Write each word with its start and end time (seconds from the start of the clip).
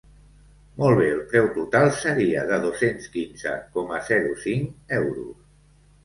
Molt 0.83 0.99
bé, 0.99 1.09
el 1.15 1.19
preu 1.33 1.49
total 1.57 1.91
seria 1.97 2.45
de 2.51 2.57
dos-cents 2.63 3.09
quinze 3.17 3.53
coma 3.75 3.99
zero 4.09 4.31
cinc 4.47 4.97
euros. 5.01 5.37